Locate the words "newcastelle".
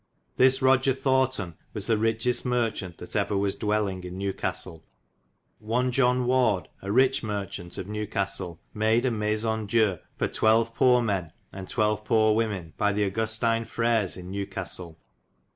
4.17-4.81, 7.87-8.57, 14.31-14.95